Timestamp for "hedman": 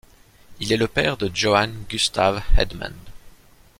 2.57-2.95